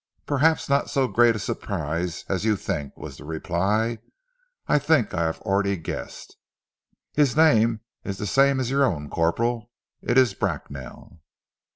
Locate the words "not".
0.67-0.89